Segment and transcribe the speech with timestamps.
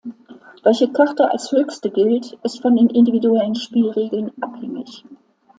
[0.63, 5.05] Welche Karte als "höchste" gilt, ist von den individuellen Spielregeln abhängig.